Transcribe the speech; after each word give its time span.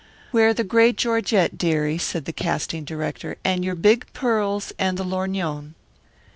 "Wear 0.31 0.51
the 0.51 0.63
gray 0.63 0.91
georgette, 0.93 1.59
dearie," 1.59 1.99
said 1.99 2.25
the 2.25 2.33
casting 2.33 2.83
director, 2.83 3.37
"and 3.45 3.63
your 3.63 3.75
big 3.75 4.07
pearls 4.13 4.73
and 4.79 4.97
the 4.97 5.03
lorgnon." 5.03 5.75